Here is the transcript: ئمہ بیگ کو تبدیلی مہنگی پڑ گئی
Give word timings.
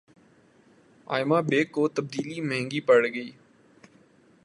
ئمہ 1.07 1.39
بیگ 1.49 1.67
کو 1.75 1.83
تبدیلی 1.95 2.39
مہنگی 2.49 2.79
پڑ 2.87 3.01
گئی 3.15 3.31